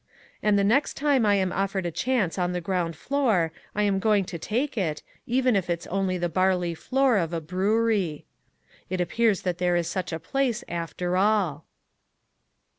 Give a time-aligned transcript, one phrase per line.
[0.41, 3.99] And the next time I am offered a chance on the ground floor I am
[3.99, 8.25] going to take it, even if it's only the barley floor of a brewery.
[8.89, 11.65] It appears that there is such a place after all.